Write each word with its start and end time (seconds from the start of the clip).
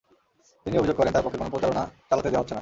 তিনি 0.65 0.75
অভিযোগ 0.77 0.95
করেন, 0.97 1.11
তাঁর 1.13 1.23
পক্ষে 1.25 1.39
কোনো 1.39 1.49
প্রচারণা 1.49 1.83
চালাতে 2.09 2.29
দেওয়া 2.29 2.43
হচ্ছে 2.43 2.55
না। 2.55 2.59